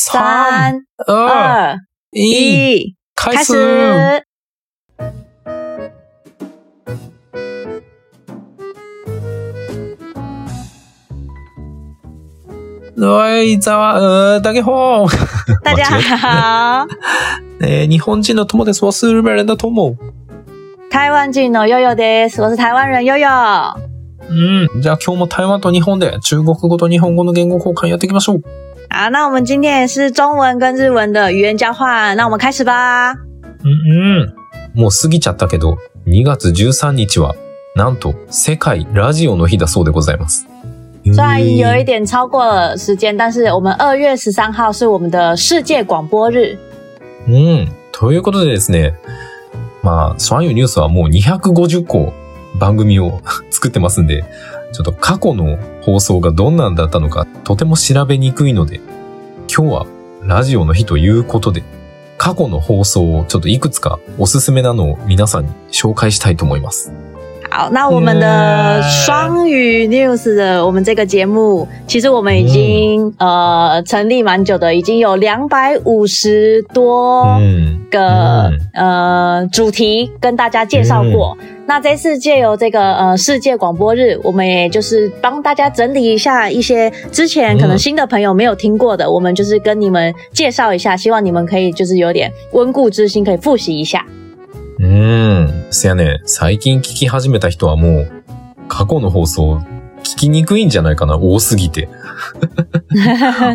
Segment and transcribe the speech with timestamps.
[0.00, 1.76] 三、二、二、
[2.12, 3.52] 一，一，开开始。
[3.52, 4.22] 始。
[12.96, 15.04] はい、ざわ、呃、大家好。
[15.64, 15.84] 大家
[16.16, 16.86] 好，
[17.60, 18.84] えー日本人の友です。
[18.84, 19.96] 我是日本人的友。
[20.90, 22.40] 台湾人の悠悠です。
[22.40, 23.28] 我是台湾人悠悠。
[24.30, 24.80] うん。
[24.80, 28.42] じゃあ今日も台湾と日本で中国語と日本語の言語交換やっていきましょう。
[28.90, 33.12] 好，那我们今天也是中文跟日文的语言交换，那我们开始吧。
[33.12, 34.34] うんうん。
[34.74, 35.76] もう過ぎちゃったけど、
[36.06, 37.34] 2月13日は、
[37.76, 40.46] なんと、世界ラジオの日だそうでございます。
[41.04, 46.58] 虽然有一点超过了时间，但是我们二月十三号是我们的世界广播日。
[47.28, 47.68] うん。
[47.92, 48.94] ということでですね、
[49.82, 52.12] まあ、そういうニュースはもう250個
[52.58, 54.24] 番組を 作ってますんで、
[54.72, 58.80] ちょっと過去の放送がどんなんだったのか、とても調べにくいので、
[59.54, 59.86] 今日は
[60.24, 61.62] ラジオの日ということで、
[62.18, 66.92] 過去の放送をちょっといくつかおすすめなのを皆さんに紹介したいと思います。
[67.50, 77.88] 好，那我们的双语 news 的我们这个节目，其实我们已经、呃成立蛮久的，已经有两百五十多うん。
[77.90, 81.38] 个、嗯呃主题跟大家介绍过。
[81.67, 94.05] 那这次借由这个呃世界广播日，我们也就是帮大家整理一下一些之前可能新的朋友没有听过的，我们就是跟你们介绍一下，希望你们可以就是有点温故知新，可以复习一下。
[94.79, 95.47] うん。
[95.71, 98.07] せやね、最近聞き始めた人はもう、
[98.67, 99.61] 過去の放送、
[100.03, 101.87] 聞きにくいんじゃないかな、多すぎて。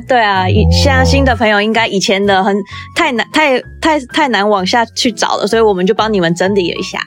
[0.09, 2.57] 对啊，以哦现在新的朋友应该以前的很
[2.97, 6.99] 太难太太太难往下去找了，所以我们就帮你们整理了一下。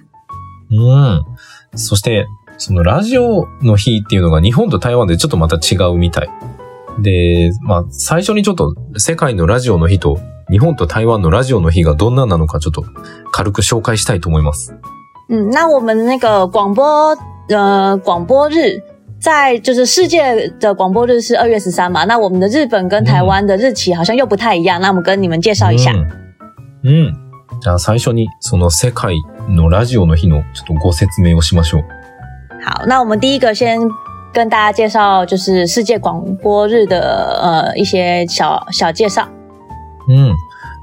[0.79, 1.25] うん。
[1.75, 2.27] そして、
[2.59, 6.29] そのラジオの日っていうのが日本と台湾でちょっとまた違うみたい。
[7.03, 10.19] で、まあ、最初にちょっと世界のラジオの日と
[10.51, 12.85] 日本と台湾のラジオの日がどんななのかちょっと
[13.31, 14.75] 軽く紹介したいと思います。
[15.29, 17.15] 嗯，那我们那个广播
[17.51, 18.81] 呃广播日，
[19.21, 25.93] 在就是世界的广播日是二月十三嘛，那我们的日本跟台湾的日期好像又不太一样，那我们跟你们介绍一下。
[26.83, 27.26] うん。
[27.57, 27.61] うん。
[27.61, 31.85] じゃあ最初にその世界のラジオの日のちょっとご説明をしましょう。
[32.65, 33.79] 好，那我们第一个先
[34.33, 39.27] 跟大家介绍就是世界广播日的呃一些小小介绍。
[40.09, 40.35] うん。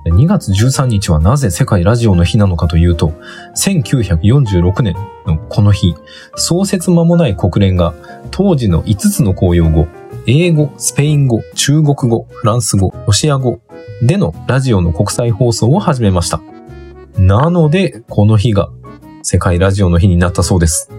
[0.06, 3.14] 2月13日はなぜ世界ラジオの日なのかというと、
[3.56, 4.96] 1946年
[5.26, 5.96] のこの日、
[6.36, 7.94] 創設間もない国連が
[8.30, 9.88] 当時の5つの公用語、
[10.28, 13.62] 英語、スペイン語、中国語、フランス語、ロシア語
[14.02, 16.42] でのラジオの国際放送を始めました。
[17.18, 18.70] なので、この日が
[19.22, 20.90] 世界ラジオの日になったそうです。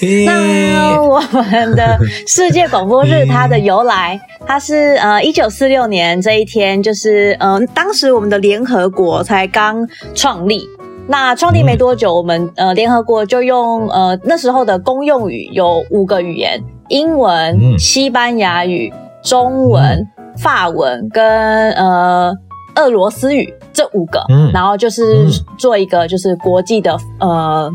[0.00, 0.26] へー。
[0.26, 10.66] 那我们的世界广播日它的由来，它是呃一九四六年这一天，就是呃当时我们的联合国才刚创立。
[11.10, 18.92] 那创立没多久，我们呃联合国就用呃那时候的公用语有五个语言：英文、嗯西班牙语、
[19.22, 20.06] 中文、
[20.36, 22.34] 法文跟呃
[22.78, 27.70] 俄罗斯语这五个，嗯然后就是嗯做一个就是国际的呃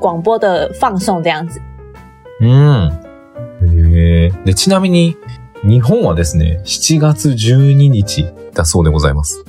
[0.00, 1.60] 广播的放送这样子。
[2.40, 2.90] うん。
[3.62, 5.16] へーで、ちなみに、
[5.64, 9.42] 日本はですね、7月12日だそうでございます。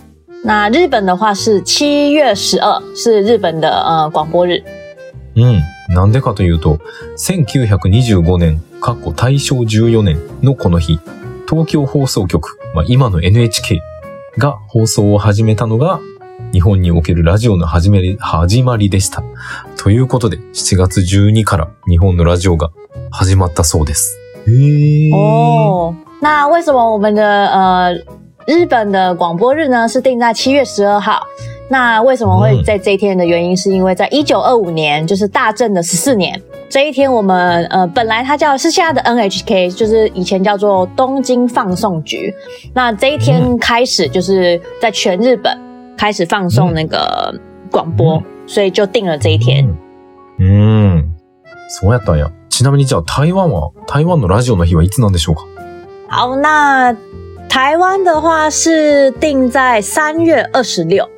[0.43, 4.63] 那日本的话是七月十二，是日本的呃广播日。
[5.35, 5.61] うん。
[5.89, 6.79] なんでかというと、
[7.17, 10.99] 1925年、過去大正14年のこの日、
[11.49, 13.81] 東京放送局、まあ、今の NHK
[14.37, 15.99] が放送を始めたのが、
[16.53, 19.23] 日本におけるラジオの始めり、始まりでした。
[19.75, 22.71] ということで、7月12から日本のラジオが
[23.11, 24.17] 始まったそうです。
[24.47, 25.15] へー。
[25.15, 27.93] 哦，那为什么我们的呃
[28.45, 29.87] 日本的广播日呢？
[29.87, 31.21] 是定在七月十二号？
[31.68, 42.34] 那为什么会在这一天的原因，是因为在一九二五年，就是大正的十四年这一天，我们呃本来它叫是现在的 NHK，就是以前叫做东京放送局。
[42.74, 45.58] 那这一天开始，就是在全日本
[45.96, 47.34] 开始放送那个
[47.70, 49.66] 广播，嗯所以就定了这一天。
[50.38, 50.46] うん。
[50.46, 51.04] うん。
[51.80, 52.30] そうやったんや。
[52.50, 55.46] ちなみにじゃあ台湾は、台湾のラジオの日はいつなんでしょうか
[56.08, 56.94] 好，那
[57.48, 61.08] 台湾的话是定在三月二十六。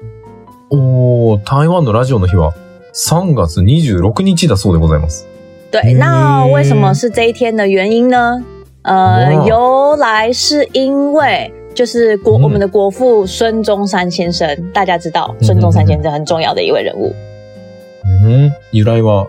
[0.72, 2.54] おー、台湾のラジオの日は
[2.94, 5.28] 3月26日だそうでございます。
[5.72, 8.44] 对，嗯那为什么是这一天的原因呢？
[8.84, 17.14] 呃，哇由来是因为就是国、嗯我们的国父孙中山先生，大家知道孙中山先生很重要的一位人物。
[18.24, 18.52] うん。
[18.72, 19.28] 由来は、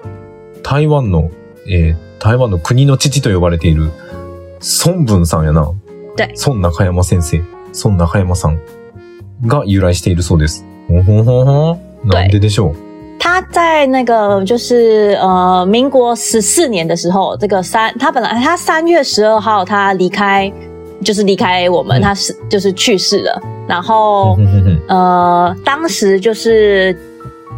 [0.62, 1.30] 台湾の、
[1.66, 3.90] えー台湾の国の父と呼ばれている、
[4.84, 5.72] 孫文さんやな。
[6.16, 7.40] 对孫中山先生。
[7.72, 8.60] 孫中山さん
[9.46, 10.66] が由来しているそうです。
[10.89, 11.77] ほほほほ。
[12.05, 12.75] なんででしょう
[13.17, 20.51] 他在那个就是呃民国十四年的时候，这个三他本来他三月十二号他离开，
[21.03, 23.41] 就是离开我们，嗯他是就是去世了。
[23.67, 26.95] 然后ふんふんふん呃，当时就是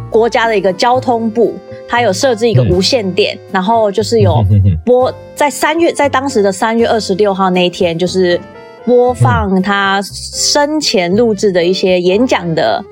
[0.08, 1.54] 国家的一个交通部，
[1.86, 8.40] 它有设置一个嗯无线电，然后就是有ふんふんふん播在三月，在当时的三月二十六号那一天，就是
[8.86, 12.91] 播放他生前录制的一些演讲的ふんふんふ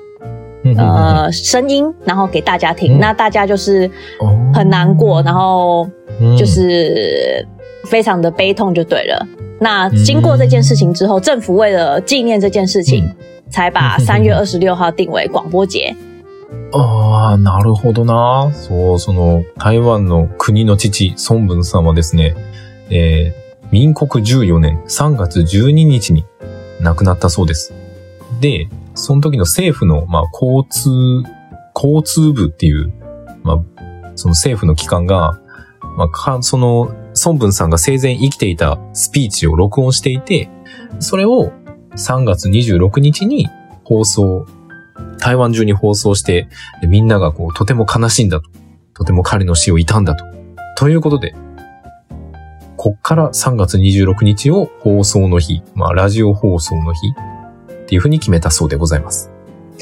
[0.76, 2.96] 呃声音，然后给大家听。
[2.96, 5.88] 嗯那大家就是哦很难过，然后
[6.20, 7.46] 嗯就是
[7.86, 9.26] 非常的悲痛，就对了。
[9.60, 13.16] 那经过这件事情之后，政府为了纪念这件事情，嗯
[13.50, 15.94] 才把嗯三月二十六号定为广播节。
[16.72, 18.50] ああ、なるほどな。
[18.52, 22.34] そう、その、台湾の国の父、孫文さんはですね、
[22.90, 26.26] えー民国14年3月12日に
[26.82, 27.72] 亡くなったそうです。
[28.42, 30.90] で、その時の政府の、まあ、交通、
[31.74, 32.92] 交通部っていう、
[33.44, 33.58] まあ、
[34.16, 35.40] その政府の機関が、
[35.96, 36.92] まあか、その、
[37.24, 40.50] 孫文さんが生前生きていたスピーチを録音していて、
[40.98, 41.52] それを
[41.96, 43.48] 3月26日に
[43.84, 44.46] 放送、
[45.18, 46.48] 台湾中に放送して、
[46.82, 48.50] みんながこう、とても悲しんだと。
[48.94, 50.24] とても彼の死を悼んだと。
[50.76, 51.34] ということで、
[52.76, 57.12] こっから3月26日を放送の日、まあ、ラジオ放送の日
[57.92, 59.30] っていうふうに決めたそうでございます。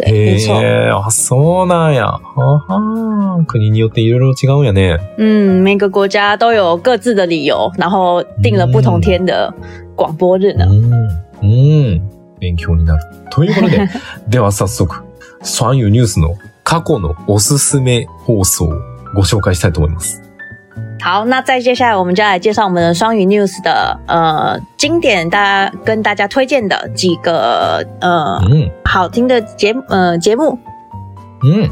[0.03, 2.07] へー、あ、そうなんや。
[2.07, 4.99] はは国によっていろいろ違うんやね。
[5.17, 9.55] 嗯，每个国家都有各自的理由，然后定了不同天的
[9.95, 10.67] 广播日呢。
[10.69, 10.93] うん。
[11.43, 12.03] うん。
[12.41, 13.05] 勉強になる。
[13.31, 13.89] ということで、
[14.29, 15.05] では早速、
[15.43, 16.35] ソンユニュースの
[16.65, 18.73] 過去のおすすめ放送を
[19.15, 20.21] ご紹介したいと思います。
[21.02, 28.72] 好，那再接下来我们就来介绍我们的双语 news 的呃经典，大家跟大家推荐的几个呃うん。
[28.86, 30.58] 好听的节呃节目。
[31.44, 31.70] うん。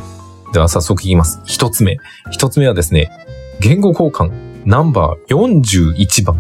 [0.54, 1.40] では早速いきます。
[1.46, 1.98] 一つ目。
[2.32, 3.10] 一つ目はですね、
[3.60, 4.32] 言語交換
[4.66, 5.36] ナンバー
[5.96, 6.36] 41番。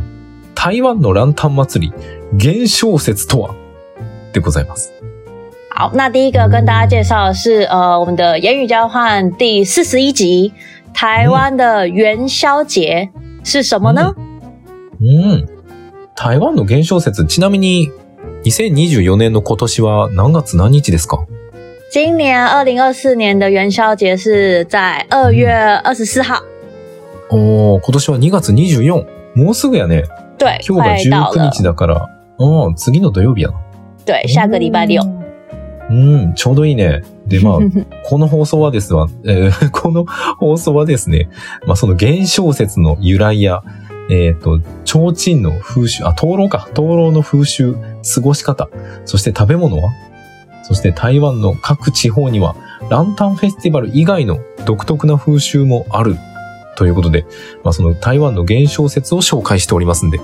[0.53, 1.93] 台湾のランタン祭り、
[2.37, 3.55] 現象説とは
[4.33, 4.91] でございます。
[5.75, 10.53] 好，那第一个跟大家介绍的是呃我们的言语交换第四十一集，
[11.00, 13.08] 台湾的元宵节
[13.44, 14.16] 是什么呢？
[15.00, 15.46] うん。
[16.16, 17.92] 台湾の現象説、ちなみに、
[18.42, 21.24] 2024年の今年は何月何日ですか？
[21.92, 25.46] 今年二零二四年的元宵节是在二月
[25.84, 26.42] 二十四号，
[27.30, 29.06] おー、今年は2月24。
[29.36, 30.02] もうすぐやね。
[30.36, 32.08] 对，今日が快到了19，日だから、
[32.40, 33.54] うん、次の土曜日やな。
[34.04, 35.06] 对，下个礼拜六。
[35.90, 37.02] うん、ちょうどいいね。
[37.28, 37.58] で、まあ、
[38.04, 40.06] この放送はですわ、えー この
[40.38, 41.28] 放送はですね、
[41.66, 43.62] まあその現象説の由来や、
[44.10, 47.74] えっ、と、提灯の風習、あ、灯籠か、灯籠の風習、
[48.14, 48.68] 過ごし方、
[49.04, 49.90] そして食べ物は？
[50.62, 52.56] そして台湾の各地方には、
[52.90, 56.16] ランタンフェスティバル以外の独特な風習もある。
[56.76, 57.26] ということで、
[57.64, 60.18] まあその台湾の現象説を紹介しておりますんで、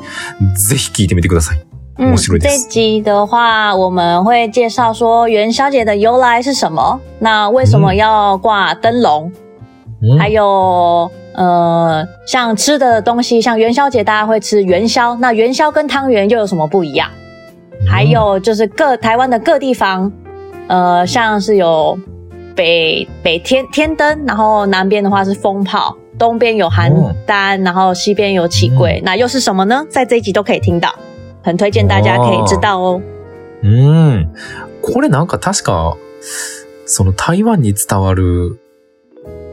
[0.57, 1.74] ぜひ聞いてみてください。
[1.98, 9.32] 嗯，面白いです这一集的话，我们会介绍说元宵节的由来是什么，那为什么要挂灯笼，
[10.02, 17.10] うん还有呃，像吃的东西，像元宵节大家会吃元宵，那元宵跟汤圆又有什么不一样？
[17.88, 20.12] 还有就是各台湾的各地方，
[20.68, 21.98] 呃，像是有
[22.56, 26.92] 北北天天灯，然后南边的话是风炮，东边有邯
[27.26, 29.86] 郸，然后西边有起龟，那又是什么呢？
[29.90, 30.94] 在这一集都可以听到，
[31.45, 33.03] 很推荐大家可以知道哦。
[33.63, 34.29] うん。
[34.83, 35.97] これなんか確か、
[36.87, 38.59] その台湾に伝わる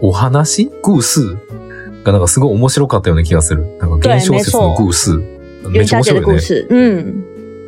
[0.01, 1.37] お話故事
[2.03, 3.77] がなんかすごい面白かったような気がする。
[3.79, 5.17] なんか現象説の故事。
[5.69, 6.33] めっちゃ面白いよね。
[6.33, 7.23] 的故事，嗯，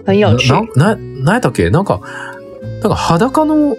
[0.06, 0.52] 很有趣。
[0.78, 1.70] な、な、なんやったっけ？
[1.70, 2.02] なんか、
[2.62, 3.78] なんか裸の、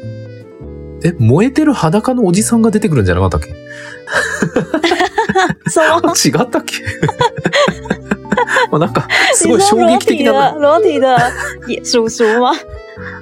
[1.03, 3.55] え、燃えてる裸のおじさんが出てくるんじゃなかったっけ？
[5.69, 6.15] 什么？
[6.25, 6.77] 違ったっけ？
[8.71, 11.09] まあなんか、 すごい衝撃的な、的裸体的
[11.69, 12.53] 也叔叔吗？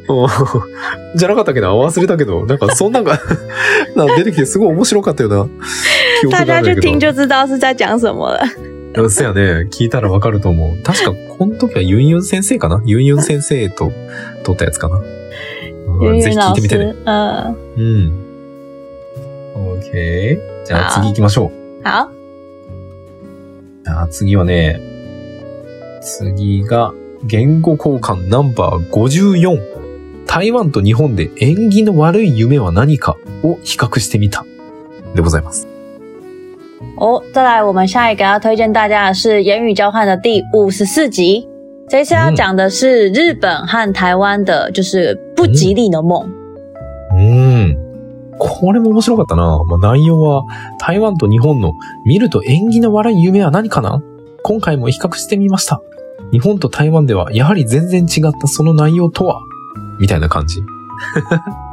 [0.08, 0.28] うん
[1.16, 1.68] じゃなかったっけな？
[1.68, 3.18] 忘れたけど、なんかそんなんが
[3.96, 5.46] なんか出てきてすごい面白かったような
[6.20, 6.46] 記憶大。
[6.46, 8.40] 家去听就知道是在讲什么了。
[8.94, 9.68] うんそうやね。
[9.70, 10.82] 聞いたらわかると思う。
[10.82, 12.82] 確か、この時はユンユン先生かな？
[12.84, 13.90] ユンユン先生と
[14.44, 14.96] 撮ったやつかな？
[14.98, 16.94] うんぜひ聞いてみてね。
[17.06, 18.12] うん。
[19.56, 20.38] OK。
[20.66, 21.88] じゃあ次行きましょう。
[21.88, 22.10] 好，
[23.84, 24.78] じゃあ次はね、
[26.02, 26.92] 次が、
[27.24, 29.72] 言語交換ナンバー54。
[30.26, 34.44] 台湾と日本で縁起の悪い夢は何かを比較してみた。
[35.14, 35.68] でございます。
[36.96, 41.48] 哦，再来，我们下一个要推荐大家的是言语交换的第五十四集。
[41.88, 46.26] 这次要讲的是日本和台湾的，就是不吉利的梦。
[47.12, 47.76] うん。
[48.38, 49.62] これも面白かったな。
[49.64, 50.44] まあ、内容は、
[50.80, 51.74] 台湾と日本の
[52.06, 54.00] 見ると縁起の悪い夢は何かな？
[54.42, 55.82] 今回も比較してみました。
[56.32, 59.40] 日本と台湾では、やはり全然違ったその内容とは？
[60.00, 60.62] みたいな感じ。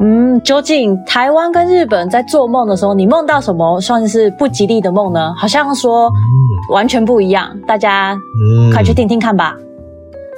[0.01, 5.33] 嗯， 究竟台湾跟日本在做梦的时候，你梦到什么算是不吉利的梦呢？
[5.35, 6.11] 好像说
[6.71, 8.71] 完全不一样，大家うん。
[8.73, 9.55] 快去听听看吧。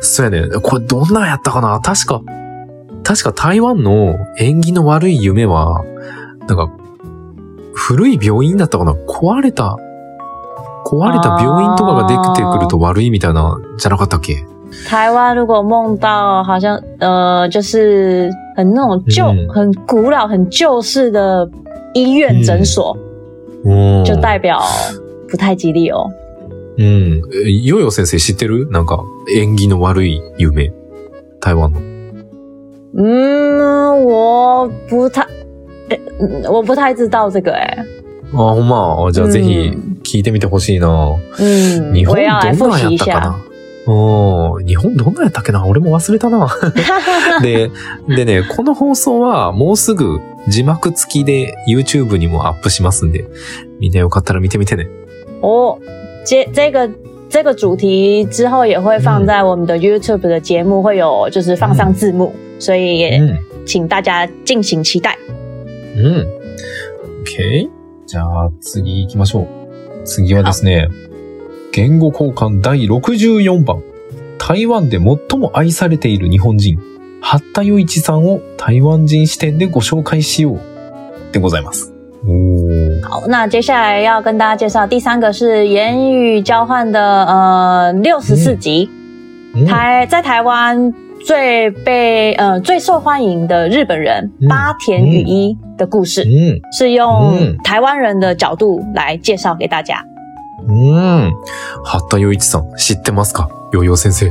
[0.01, 0.47] そうやね。
[0.61, 1.79] これどんなんやったかな？
[1.79, 2.21] 確か、
[3.03, 5.83] 確か台湾の縁起の悪い夢は、
[6.47, 6.69] なんか、
[7.73, 8.93] 古い病院だったかな？
[9.07, 9.77] 壊れた、
[10.91, 14.45] 壊れた病院とかが出てくると悪いみたいな、じゃなかったっけ？
[14.89, 21.49] 台湾如果梦到好像呃，就是很那种旧、嗯很古老、很旧式的
[21.93, 22.97] 医院诊所，
[23.63, 24.03] うん。
[24.03, 24.59] 就代表
[25.29, 26.09] 不太吉利哦。
[26.77, 27.21] うん。
[27.45, 28.69] えヨヨ先生知ってる？
[28.69, 30.73] なんか、縁起の悪い夢。
[31.39, 31.79] 台湾の。
[32.93, 35.25] 嗯，我不太，
[36.49, 37.85] 我不太知道这个哎、
[38.33, 39.07] あ、ほんま？
[39.07, 39.71] あじゃあぜひ
[40.11, 41.15] 聞いてみてほしいな。
[41.39, 42.17] 嗯日，本
[42.57, 42.89] どんなんや。
[42.89, 43.45] ったかな？
[43.87, 44.65] うん。
[44.65, 45.65] 日本どんなんやったっけな？
[45.65, 46.49] 俺も忘れたな。
[47.41, 47.71] で、
[48.09, 53.25] でね、この放送はもうすぐ字幕付きで YouTube にもアップしますんで、
[53.79, 54.89] みんなよかったら見てみてね。
[55.41, 55.79] 哦，
[56.25, 56.89] 这这个
[57.29, 63.37] 这个主题之后也会放在我们的 YouTube 的节目，会有就是放上字幕，所以也うん。
[63.65, 65.17] 请大家敬请期待。
[65.95, 66.27] うん。
[67.23, 67.69] OK?
[68.05, 69.60] じゃあ次行きましょう。
[70.03, 70.89] 次はですね、
[71.71, 73.81] 言語交換第64番。
[74.37, 76.79] 台湾で最も愛されている日本人、
[77.21, 80.59] 八田余一さんを台湾人視点でご紹介しよう。
[81.31, 81.93] でございます。
[82.25, 83.01] おー。
[83.03, 88.89] 好，那接下来要跟大家介绍第三个是言语交换的呃六十四集，
[89.55, 90.93] うん台在台湾
[91.26, 96.60] 最被呃最受欢迎的日本人嗯八田雨一的故事，うん。
[96.78, 100.04] 是用嗯台湾人的角度来介绍给大家。
[100.68, 101.32] うん。
[101.84, 104.30] 八田余一さん、知ってますかヨヨ先生。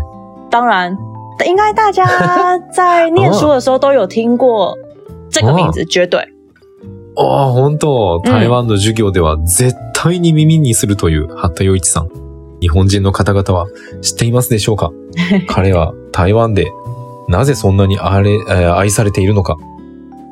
[0.50, 0.96] 当然，
[1.46, 2.06] 应该大家
[2.72, 4.77] 在念书的时候都有听过
[5.30, 6.22] 这个名字，绝对。
[7.18, 12.10] ああ、本当うん台湾の授業では絶対に耳にするという八田余一さん。
[12.62, 13.68] 日本人の方々は
[14.01, 14.92] 知っていますでしょうか
[15.48, 16.72] 彼は台湾で
[17.31, 19.57] なぜそんなにあれ、えー愛されているのか。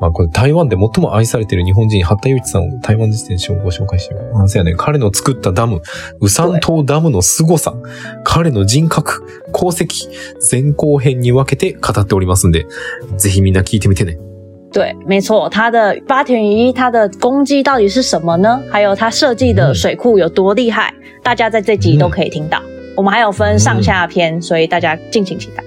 [0.01, 4.41] まあこれ台湾で最も愛されている日本人、八田余一さんを台湾時点でご紹介しよう。
[4.41, 4.73] あそうやね。
[4.77, 5.81] 彼の作ったダム、
[6.21, 7.73] ウサン島ダムの凄さ、
[8.23, 10.07] 彼の人格、功績、
[10.49, 12.65] 前後編に分けて語っておりますんで、
[13.17, 14.17] ぜひみんな聞いてみてね。
[14.71, 18.61] 对，没错，它的八田雨一它的攻击到底是什么呢？
[18.69, 22.61] 还有它设计的水库有多厉害，大家在这集都可以听到。
[22.95, 25.63] 我们还有分上下篇，所以大家敬请期待。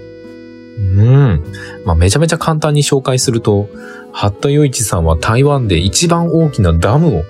[0.94, 1.42] うん。
[1.84, 3.68] まあ、めちゃめちゃ簡単に紹介すると、
[4.12, 7.22] 八田余一さんは台湾で一番大きなダムを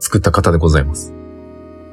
[0.00, 1.12] 作った方でございます。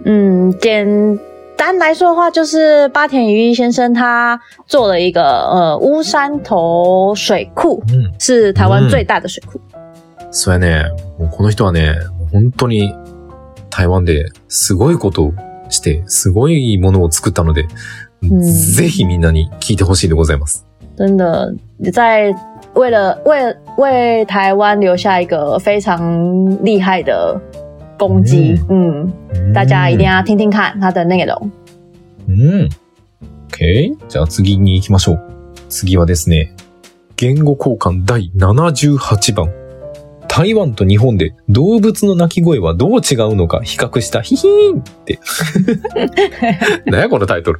[0.03, 1.19] 嗯，简
[1.55, 8.11] 单来说的话，就是八田雨一先生他做了一个呃乌山头水库，うん。
[8.17, 9.59] 是台湾最大的水库。
[10.31, 10.85] そうやね。
[11.19, 11.95] もうこの人はね、
[12.31, 12.95] 本当に
[13.69, 15.33] 台湾ですごいことを
[15.69, 17.67] して、すごいものを作ったので、
[18.25, 20.65] んぜひみんなに聞いてほしいでございます。
[21.01, 21.51] 真的
[21.91, 22.31] 在
[22.75, 27.36] 为了为为台湾留下一个非常厉害的
[27.98, 29.12] 攻击，嗯，
[29.51, 31.51] 大家一定要听听看它的内容。
[32.27, 32.70] うん。
[33.50, 33.98] OK?
[34.08, 35.20] じゃあ次に行きましょう。
[35.70, 36.53] 次はですね、
[37.17, 39.61] 言語交換第78番。
[40.33, 45.19] 台湾と日本で動物の鳴き声はどう違うのか比較したヒヒーンって。
[46.88, 47.59] 何やこのタイトル。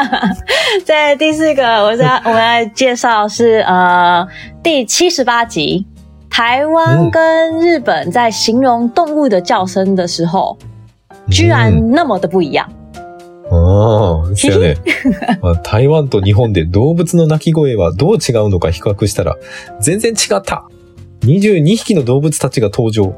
[0.86, 4.26] 在第四个，我在我们来介绍是呃
[4.62, 5.84] 第七十八集，
[6.30, 10.56] 台湾跟日本在形容动物的叫声的时候，
[11.30, 12.66] 居然那么的不一样。
[13.50, 14.76] あ あ、そうやね。
[15.42, 19.36] まあ台湾と日本で動物の鳴き声はどう違うのか比較したら、
[19.82, 20.64] 全然違った。
[21.24, 23.14] 22匹の動物たちが登場。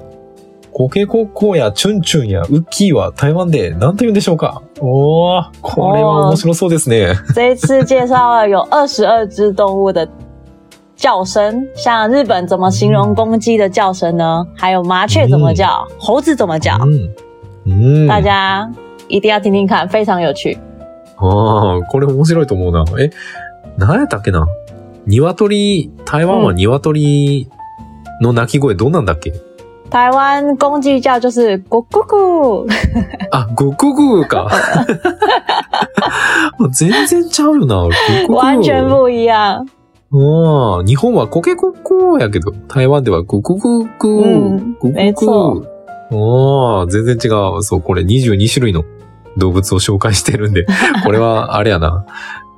[0.72, 4.62] コケコッコーやチュンチュンやウッキーは台湾で何と言うんでしょうか？
[4.78, 7.14] おー、これは面白そうですね。
[7.34, 10.06] 这一次介绍了有二十二只动物的
[10.96, 14.46] 叫声，像日本怎么形容公鸡的叫声呢？
[14.54, 17.10] 还有麻雀怎么叫，猴子怎么叫，うん。
[17.64, 18.06] うん。
[18.06, 18.70] 大家
[19.08, 20.58] 一定要听听看，非常有趣。
[21.16, 22.84] ああ、これ面白いと思うな。
[23.00, 23.10] え、
[23.78, 24.46] 何やったっけな？
[25.06, 27.48] 鶏、台湾は鶏
[28.20, 29.32] の鳴き声どんなんだっけ、
[29.90, 32.66] 台湾公鸡叫就是咕咕咕，
[33.30, 34.50] あ、ゴクグーか。
[36.72, 37.76] 全然ちゃうよな。
[37.76, 37.94] ゴク
[38.28, 39.66] グー完全不一样。
[40.12, 40.86] うん。
[40.86, 46.82] 日本はコケコッコーやけど、台湾ではググググうーん、ググ没错グー。
[46.82, 46.88] うん。
[46.88, 47.62] 全然違う。
[47.62, 48.84] そう、これ22種類の
[49.36, 50.66] 動物を紹介してるんで、
[51.04, 52.04] これはあれやな。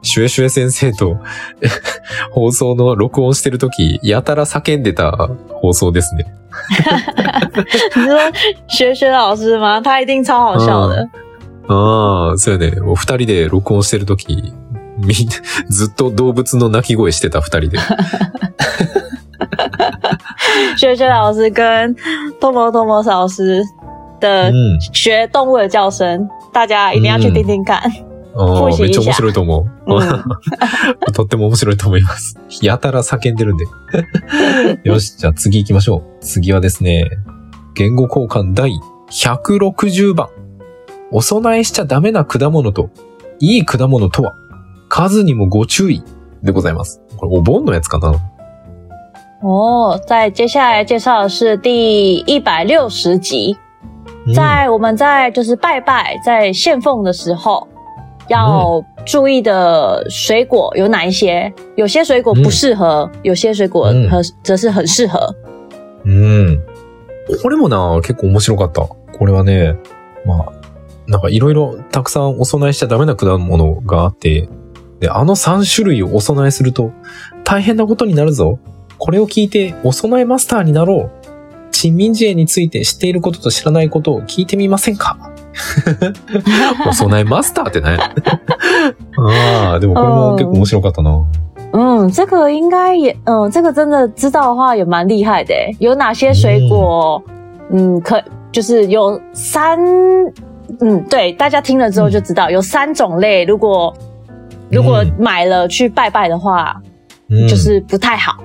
[0.08, 1.18] シュエシュエ先生と
[2.32, 5.28] 放送の録音してるとき、やたら叫んでた
[5.60, 6.24] 放送ですね。
[7.94, 8.16] 你说
[8.66, 9.80] 学学老师吗？
[9.80, 11.08] 他一定超好笑的。
[11.68, 12.80] ああ、そうやね。
[12.80, 14.26] お二人で録音してるとき、
[14.98, 15.34] みんな、
[15.68, 17.78] ずっと動物の鳴き声してた二人で。
[20.80, 21.94] 学学老师跟
[22.40, 23.62] 托摩托摩老师
[24.20, 24.80] 的うん。
[24.92, 27.76] 学动物的叫声，大家一定要去听听看。
[27.78, 28.07] あ
[28.78, 29.94] めっちゃ面白いと思う。
[29.94, 30.02] うん
[31.12, 32.36] とっても面白いと思います。
[32.62, 33.64] やたら叫んでるんで。
[34.88, 36.02] よし、じゃあ次行きましょう。
[36.20, 37.10] 次はですね、
[37.74, 38.72] 言語交換第
[39.10, 40.28] 160番。
[41.10, 42.90] お供えしちゃダメな果物と、
[43.40, 44.34] いい果物とは、
[44.88, 46.02] 数にもご注意
[46.42, 47.00] でございます。
[47.16, 48.14] これお盆のやつかな
[49.42, 53.56] 哦，在接下来介绍的是第一百六十集，
[54.26, 57.66] うん在我们在就是拜拜在献奉的时候，
[58.28, 61.52] 要注意的水果有哪一些？
[61.76, 65.34] 有些水果不适合，有些水果嗯和则是很适合。
[66.04, 66.60] うん。
[67.42, 68.82] これもな、結構面白かった。
[68.82, 69.76] これはね、
[70.24, 70.52] まあ、
[71.06, 74.48] なんかいろいろたくさんお供えしちゃダメな果物があって、
[75.00, 76.92] で、あの3種類をお供えすると
[77.44, 78.58] 大変なことになるぞ。
[78.98, 81.10] これを聞いてお供えマスターになろう。
[81.70, 85.16] 珍民事園について知っていることと知らないことを聞いてみませんか？
[86.88, 87.98] お供えマスターってね。
[89.18, 91.24] ああ、でもこれも結構面白かったな。
[91.72, 95.76] 嗯，这个应该也，嗯，这个真的知道的话也蛮厉害的诶。
[95.78, 97.22] 有哪些水果？
[97.70, 99.78] 嗯，可就是有三，
[100.80, 103.44] 嗯，对，大家听了之后就知道、有三种类。
[103.44, 103.94] 如果
[104.70, 106.74] 如果嗯买了去拜拜的话，
[107.28, 108.38] うん就是不太好，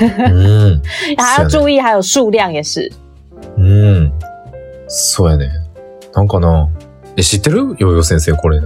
[0.00, 0.80] うん。
[1.18, 2.90] 还要注意，还有数量也是。
[3.58, 4.10] うん。
[4.88, 5.48] そうやね。
[6.14, 6.68] なんかな？
[7.16, 7.74] え、知ってる？
[7.78, 8.60] ヨーヨー先生これ。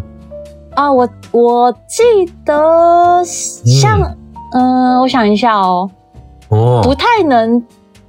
[0.75, 2.03] 啊，我我记
[2.45, 4.17] 得像，
[4.53, 5.91] 嗯、我想一下哦，
[6.51, 7.63] あ不太能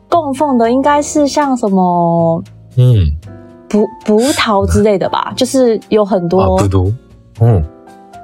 [0.09, 2.43] 供奉的应该是像什么
[2.77, 3.17] うん。
[3.69, 6.93] 葡葡萄之类的吧，就是有很あ、多ぶどう
[7.41, 7.65] うん。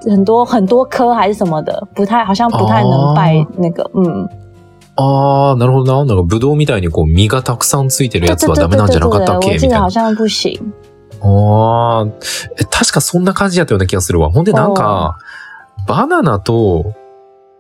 [0.06, 4.28] 很多很多颗还是什么的，不太好像不太能拜那个，嗯，
[4.96, 6.06] あー、なるほどな。
[6.06, 9.52] なんかぶどうみたいにこう実がたくさんついてるやつはダメなんじゃなかったっけ？
[9.52, 9.70] 我みたいな。
[9.70, 10.60] 记得好像不行。
[11.24, 12.12] あー。
[12.60, 14.30] え、確かそんな感じやったような気がするわ。
[14.30, 15.18] ほんでなんか、
[15.88, 16.94] バナナと、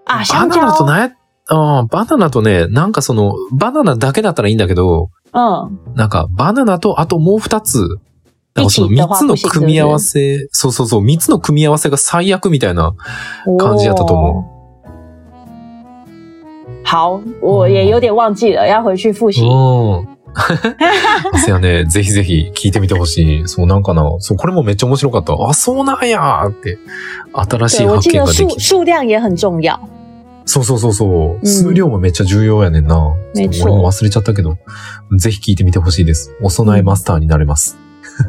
[0.05, 1.11] 啊，バナナとな
[1.47, 7.87] あーバナナとね、なんかその、バナナだけだったらいいんだけど、嗯，なんか、バナナと、あともう二つ。
[8.55, 12.93] なんかその三つの組み合わせ、そうそうそう、三つの組み合わせが最悪みたいな
[13.57, 14.45] 感じやったと思哦
[16.85, 19.41] 好，我也有点忘记了，要回去复习。
[19.41, 21.39] うん。
[21.39, 23.47] せやね、 ぜひぜひ聞いてみてほしい。
[23.47, 24.03] そうなんかな。
[24.19, 25.33] そう、これもめっちゃ面白かった。
[25.33, 26.77] あ、そうなんやーって。
[27.33, 29.79] 新しい発見ができ数量也很重要。
[30.45, 31.45] そうそうそうそう。
[31.45, 33.13] ん数量もめっちゃ重要やねんな。
[33.35, 34.57] 俺も忘れちゃったけど。
[35.17, 36.35] ぜひ聞いてみてほしいです。
[36.41, 37.77] お供えマスターになれます。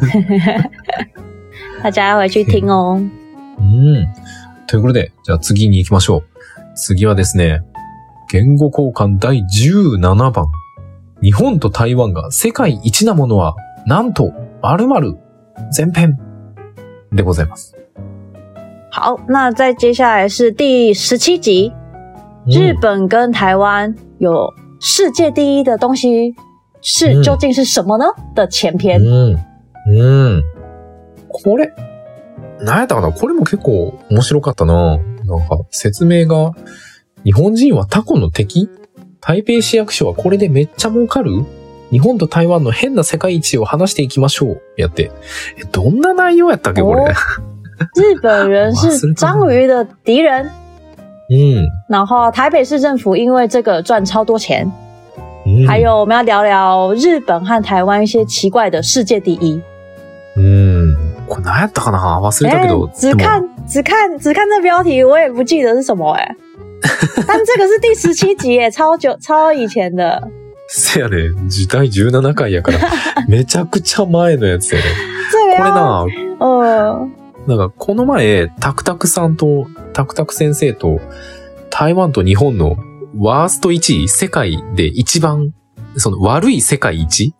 [1.83, 3.01] 大家要回去听哦。
[3.59, 4.09] うん。
[4.67, 6.23] ということで、じゃあ次に行きましょう。
[6.77, 7.63] 次はですね、
[8.31, 10.47] 言語交換第17番。
[11.25, 13.57] 日本と台湾が世界一なものは、
[13.87, 15.17] なんと、〇〇
[15.75, 16.19] 前編
[17.15, 17.75] でございます。
[18.91, 21.73] 好，那再接下来是第十七集，
[22.45, 26.35] 日うん本跟台湾有世界第一的东西
[26.83, 28.05] 是嗯究竟是什么呢？
[28.35, 29.01] 的前篇。
[29.01, 29.39] うん。
[29.87, 30.43] うん。
[31.31, 31.73] これ、
[32.61, 33.11] なんやったかな？
[33.11, 34.99] これも結構面白かったな。
[34.99, 36.53] なんか、説明が、
[37.25, 38.69] 日本人はタコの敵？
[39.27, 41.47] 台北市役所はこれでめっちゃ儲かる？
[41.91, 44.63] 日本と台湾の変な世界一を話していきましょう。
[44.77, 45.11] やって。
[45.59, 47.11] え、どんな内容やったっけこれ？
[47.11, 47.15] 哦
[47.95, 50.51] 日本人是章鱼的敌人，
[51.31, 51.69] うん。
[51.89, 54.71] 然后台北市政府因为这个赚超多钱。
[55.47, 59.59] うん还有我们要聊聊日本和台湾一些奇怪的世界第一。
[60.37, 60.97] うん。
[61.27, 62.21] これ何やったかな？
[62.21, 62.91] 忘れたけど。
[62.93, 66.37] 只看只看只看这标题，我也不记得是什么哎、
[67.27, 70.31] 但这个是第十七集耶，超久超以前的。
[70.69, 71.31] せやね。
[71.47, 72.79] 時代17回やから、
[73.29, 74.85] めちゃくちゃ前のやつやね。
[75.31, 76.07] 这个要これな、
[76.41, 77.09] 呃
[77.47, 81.01] なんかこの前、タクタクさんと、タクタク先生と、
[81.71, 82.77] 台湾と日本の
[83.19, 85.53] ワースト1位、世界で一番
[85.97, 87.35] その悪い世界一？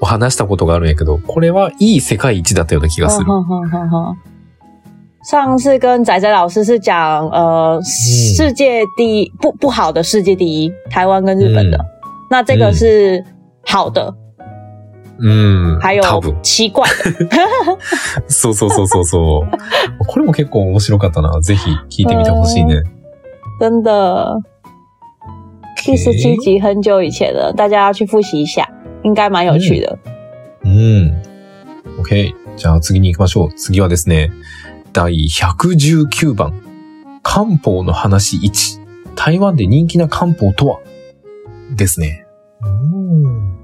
[0.00, 3.26] を話したことがあるんやけど、これはいい世界一だったような気がする。
[5.29, 11.77] 上次跟仔仔老师是讲，呃，世界第一不不好的世界第一，台湾跟日本的。
[12.29, 13.23] 那这个是
[13.65, 14.15] 好的，
[15.19, 15.79] うん。
[15.81, 16.33] 还有多分。
[16.41, 17.11] 奇怪的。
[18.29, 20.05] そうそうそうそうそう。
[20.07, 21.41] これも結構面白かったな。
[21.41, 22.83] ぜひ聞いてみてほしいね。
[23.59, 24.41] 真的，
[25.85, 28.65] 第十七集很久以前了，大家要去复習一下，
[29.03, 29.97] 应该蛮有趣的。
[30.63, 31.11] うん。
[31.99, 32.33] OK。
[32.55, 33.53] じゃあ次に行きましょう。
[33.53, 34.31] 次はですね、
[34.92, 36.52] 第119番。
[37.22, 38.80] 漢方の話1。
[39.14, 40.78] 台湾で人気な漢方とは？
[41.76, 42.26] ですね。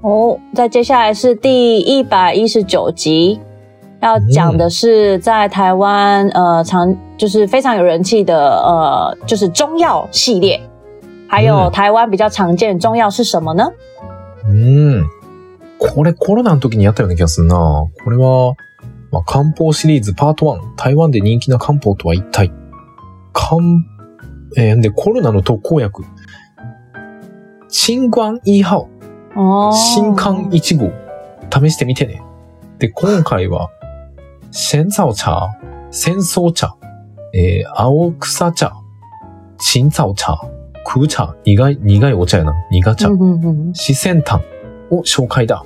[0.01, 3.39] 哦，再接下来是第一百一十九集，
[4.01, 10.61] 要讲的是在台湾呃常就是非常有人气的呃就是中药系列，
[11.27, 13.71] 还有嗯台湾比较常见的中药是什么呢？
[14.47, 15.03] うん。
[15.77, 17.87] これコロナの時にやったような気がするな。
[18.03, 18.55] これは、
[19.11, 20.75] まあ、漢方シリーズパート1。
[20.75, 22.51] 台湾で人気な漢方とは一体？
[23.33, 23.57] 漢、
[24.57, 26.03] えーで、コロナの特効薬。
[27.67, 28.87] 新冠一号。
[29.35, 30.91] 哦，新刊1号。
[31.51, 32.21] 試してみてね。
[32.77, 33.69] で、今回は、
[34.51, 35.49] 仙草茶、
[35.91, 36.75] 仙草茶、
[37.33, 38.73] えー青草茶、
[39.57, 40.39] 青草茶、
[40.85, 42.53] 空茶、苦い、苦いお茶やな。
[42.71, 43.09] 苦茶。
[43.73, 44.41] 四仙炭
[44.89, 45.63] を紹介だ。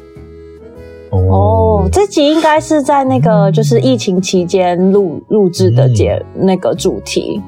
[1.13, 7.41] 哦，这集应该是在那个就是疫情期间录录制的节、那个主题，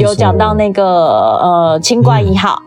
[0.00, 2.60] 有讲到那个呃清冠一号。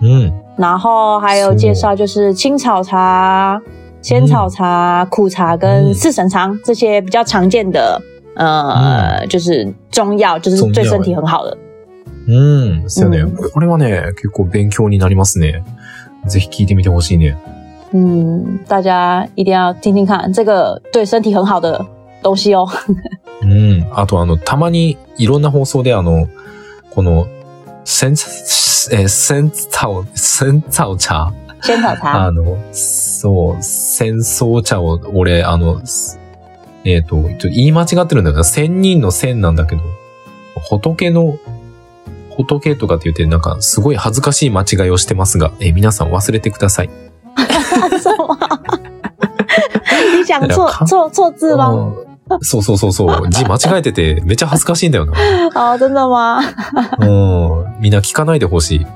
[0.00, 0.32] うん。
[0.56, 3.60] 然后还有介绍就是青草茶、
[4.00, 8.00] 仙草茶、苦茶跟嗯四神汤这些比较常见的
[8.36, 11.56] 呃，就是中药，就是对身体很好的。
[12.28, 12.88] うん。
[12.88, 15.64] そうよね、うんこれはね、結構勉強になりますね。
[16.28, 17.36] ぜひ聞いてみてほしいね。
[17.93, 21.85] 嗯，大家一定要听听看，这个对身体很好的
[22.21, 22.67] 东西哦。
[23.43, 23.85] うん。
[23.93, 26.27] あとあの、たまにいろんな放送であの、
[26.89, 27.27] この、
[27.85, 36.19] セン、えー、センツァオ、センツァオ茶仙草茶あの、そう、戦争茶を、俺、あの、す
[36.83, 39.81] えっ、と、ちょっと言い間違ってるんだけど、千人の千なんだけど、
[40.69, 41.37] 仏の、
[42.35, 46.89] 仏とかって言って、なんか、すごい恥ずかしい間違いをしてますが、えー皆さん忘れてください。
[47.99, 48.37] 什么？
[50.17, 51.69] 你讲错看错错字吗？
[51.69, 53.29] うんそうそうそうそう。
[53.29, 55.11] 字間違えてて、めっちゃ恥ずかしいんだよな。
[55.53, 56.39] 哦，真的吗？
[56.99, 57.81] うん。
[57.81, 58.87] みんな聞かないでほしい。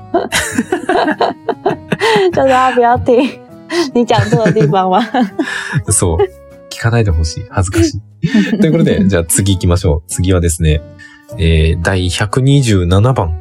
[2.32, 3.38] 叫大家不要听
[3.94, 5.06] 你讲错的地方吗？
[5.92, 6.18] そう。
[6.70, 7.46] 聞かないでほしい。
[7.50, 8.58] 恥ずかしい。
[8.58, 10.02] ということで、じゃあ次行きましょう。
[10.08, 10.80] 次はですね、
[11.36, 13.38] えー、第127番。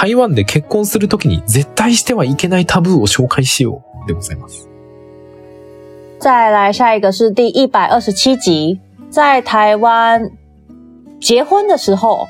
[0.00, 4.08] 台湾で結婚するときに絶対してはいけないタブーを紹介しよう。
[4.08, 4.66] でございます。
[6.18, 10.30] 再来下一个是第一百二十七集，在台湾
[11.20, 12.26] 结婚的时候，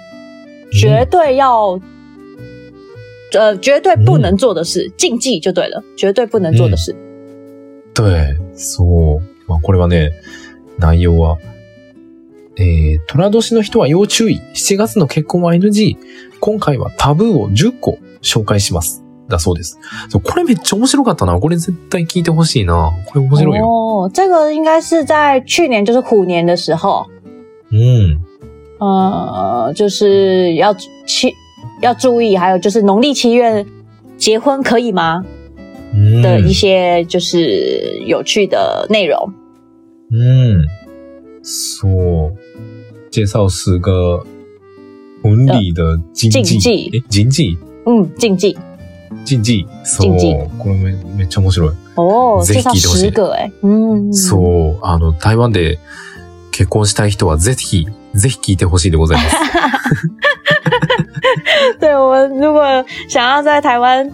[0.72, 1.78] 绝对要，
[3.38, 6.92] 呃，绝对不能做的事，禁忌就对了，绝对不能做的事。
[7.94, 9.22] 对、そう。
[9.46, 10.10] まあ、これはね、
[10.80, 11.38] 内容は、
[12.56, 14.40] えー、虎年の人は要注意。
[14.54, 15.96] 7月の結婚は NG。
[16.40, 19.04] 今回はタブーを10個紹介します。
[19.28, 19.78] だそうです。
[20.24, 21.38] これめっちゃ面白かったな。
[21.38, 22.90] これ絶対聞いてほしいな。
[23.06, 23.64] これ面白いよ。
[23.64, 27.06] 哦，这个应该是在去年，就是虎年的时候，
[27.70, 28.18] うん。
[28.80, 30.74] 呃，就是要
[31.06, 31.32] 七
[31.80, 33.64] 要注意，还有就是农历七月
[34.18, 35.24] 结婚可以吗？
[35.94, 39.32] うん的一些就是有趣的内容。
[40.10, 40.66] うん。
[41.42, 42.32] そう。
[43.10, 44.24] 介绍十个
[45.22, 46.42] 婚礼的禁忌。
[46.42, 48.56] 禁忌え、禁忌嗯，禁忌
[49.24, 49.66] 禁忌。
[49.84, 50.16] そう。
[50.16, 51.74] 禁忌これめめっちゃ面白い。
[51.96, 54.78] 哦，ぜひ聞いてほしい十个哎，嗯，そう。
[54.82, 55.78] あの、台湾で
[56.52, 59.36] 結婚したい人はぜひ、ぜひ聞いてほしいでございます。
[61.80, 64.10] 对我们如果想要在台湾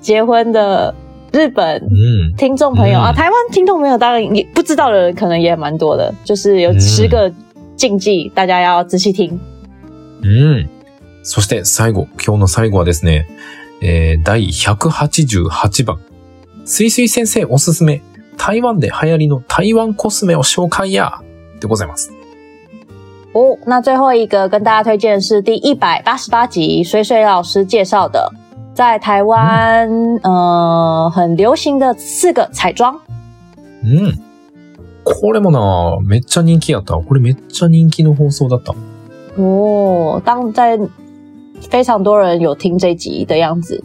[0.00, 0.94] 结婚的
[1.32, 2.36] 日本うん。
[2.36, 7.30] 听众朋友、嗯啊，台湾听众朋友当然也不知道的人可能也蛮多的，就是有嗯十个
[7.76, 9.38] 禁忌，大家要仔细听。
[10.22, 10.68] うん。
[11.22, 13.26] そして最後、今日の最後はですね、
[13.80, 15.98] えー、第188番。
[16.64, 18.00] すいすい先生おすすめ、
[18.36, 21.20] 台湾で流行りの台湾コスメを紹介や、
[21.60, 22.10] でございます。
[23.32, 28.32] 哦，那最后一个跟大家推荐的是第一百八十八集，水水老师介绍的，
[28.74, 29.88] 在台湾、
[30.22, 32.98] 呃很流行的四个彩妆。
[33.82, 34.18] うん。
[35.04, 36.94] これもな、めっちゃ人気やった。
[36.94, 38.74] これめっちゃ人気の放送だった。
[39.36, 40.78] 哦，当在
[41.60, 43.82] 非常多人有听这集的样子。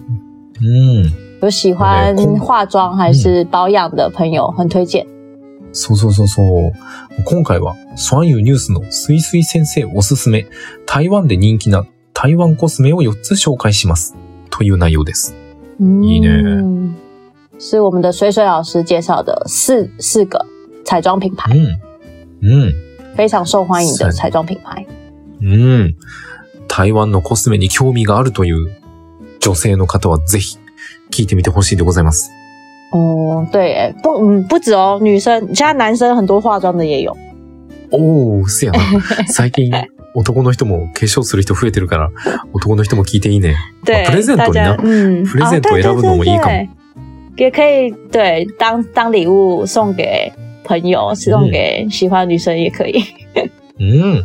[0.61, 1.11] うん。
[1.41, 5.05] 有喜欢化妆还是保养的朋友，很推荐。
[5.71, 6.71] そうそうそうそう。
[7.25, 10.47] 今回は、ソアンユーニュースのスイスイ先生おすすめ、
[10.85, 14.15] 台湾で人気な台湾コスメを4つ紹介します。
[14.49, 15.35] という内容です。
[15.79, 16.95] いいね嗯，
[17.57, 20.45] 是我们的水水老师介绍的四四个
[20.89, 22.49] 彩妆品牌，うん。
[22.49, 22.73] うん。
[23.15, 24.83] 非常受欢迎的是彩妆品牌。
[25.39, 25.95] うん。
[26.67, 28.75] 台湾のコスメに興味があるという
[29.39, 30.57] 女性の方はぜひ
[31.11, 32.31] 聞いてみてほしいでございます。
[32.91, 37.15] 哦，对耶，不，嗯，不止哦，女生现在男生很多化妆的也有。
[37.91, 38.79] おー、せやな。
[39.29, 39.71] 最近、
[40.15, 42.09] 男の人も化粧する人増えてるから、
[42.51, 43.55] 男の人も聞いていいね。
[43.85, 46.69] 对，プレゼントにな嗯，プレゼント選ぶのもいいかも对对对
[47.37, 50.33] 也可以对当当礼物送给
[50.69, 53.03] 朋友，送给喜欢女生也可以。
[53.79, 54.23] うん。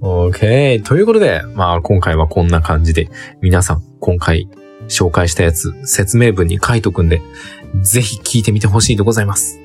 [0.00, 0.80] OK。
[0.84, 3.08] ということで、まあ今回はこんな感じで、
[3.42, 4.48] 皆さん今回
[4.88, 7.20] 紹介したやつ説明文に書いとくんで、
[7.82, 9.58] ぜひ聞いてみてほしいでございます。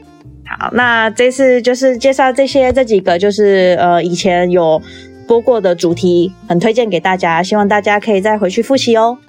[0.43, 4.81] 好，那这次就是介绍这些这几个，就是呃以前有
[5.27, 9.19] 播过的主题，很推荐给大家，希望大家可以再回去复习哦。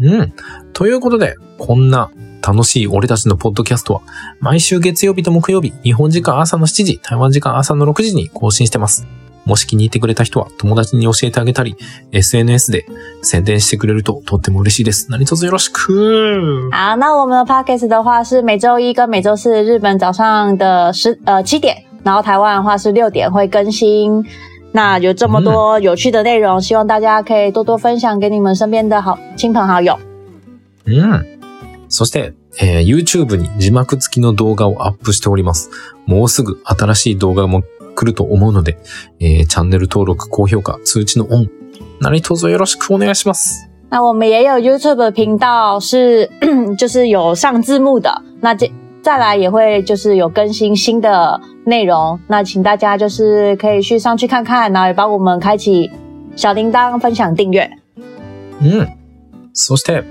[0.00, 0.32] うん。
[0.72, 2.10] ということで、こんな
[2.42, 4.00] 楽しい俺たちのポッドキャストは、
[4.40, 9.06] 毎週月曜日と木曜日、日本時間朝の7時、台湾時間朝の6時に更新してます。
[9.46, 11.74] もし気に入ってくれた人は友達に教えてあげたり、
[12.12, 12.84] SNS で
[13.22, 15.10] 宣伝してくれるととっても嬉しいです。
[15.10, 24.24] 何卒よろしく好，那我们的 podcast 的话是每周一跟每周四日本早上的十呃七点，然后台湾的话是六点会更新。
[24.72, 29.98] 那有这么多有趣的内容，希望大家可以多多分享给你们身边的好亲朋好友。
[30.84, 31.39] うん。
[31.90, 35.70] そして、えー YouTube に字幕付きの動画をアップしております。
[36.06, 37.62] もうすぐ新しい動画も
[37.94, 38.78] 来ると思うので、
[39.18, 41.50] えーチャンネル登録、高評価、通知のオン、
[42.00, 43.68] 何卒よろしくお願いします。
[43.90, 46.30] 那我们也有 YouTube 频道是
[46.78, 48.70] 就是有上字幕的，那这
[49.02, 55.90] 再来也会就是有更新新的内容，那请大家就是可以去上去看看，然后也帮我们开启
[56.36, 57.68] 小铃铛、分享、订阅。
[58.62, 58.88] うん。
[59.52, 60.04] そして、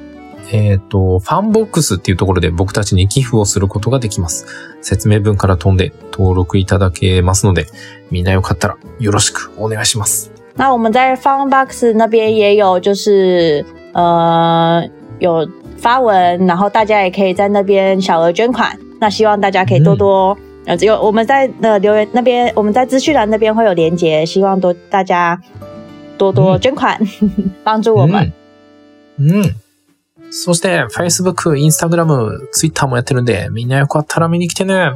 [0.52, 4.46] えっ、と、ファンボックスっていうところで僕たちに寄付をすることができます。
[4.82, 7.68] 説明文から飛んで登録いただけますので、
[8.10, 10.32] みんなよかったらよろしくお願いします。
[10.56, 14.84] 那我们在 Funbox 那边也有，就是呃
[15.20, 18.78] 有发文，然后大家也可以在那边小额捐款。
[19.00, 25.40] 那希望大家可以多多、呃，只有我们在呃留言那边，我们在资讯栏那边会有连接，希望多大家
[26.18, 27.00] 多多捐款，
[27.64, 28.34] 帮助我们。
[29.20, 29.56] うん。
[30.30, 30.34] うん。
[30.34, 34.92] そして、Facebook、Instagram、Twitter もやってるんで、みんなよかったら見に来てね。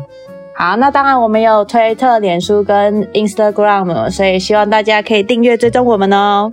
[0.56, 6.52] 好，那当然我们有推特、脸书跟 Instagram，所以希望大家可以订阅追踪我们哦。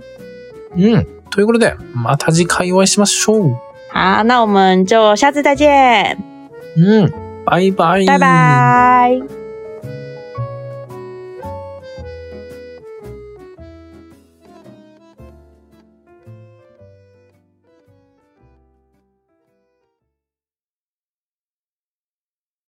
[0.75, 1.05] うん。
[1.29, 3.55] ということで、また次回お会いしましょう。
[3.93, 6.17] 好，那我们就下次再见，
[6.75, 7.13] うん。
[7.45, 8.05] バイバイ。
[8.05, 9.40] 拜拜。